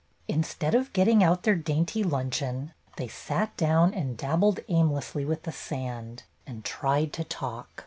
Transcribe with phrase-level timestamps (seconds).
[0.27, 3.07] Instead of getting out their dainty luncheon, THE PICNIC 37 they
[3.45, 7.79] sat down and dabbled aimlessly with the sand, and tried to talk.